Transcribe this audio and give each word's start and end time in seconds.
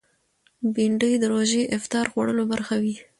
بېنډۍ 0.73 1.13
د 1.19 1.23
روژې 1.33 1.61
افطار 1.77 2.05
خوړلو 2.11 2.43
برخه 2.51 2.75
وي 2.83 2.95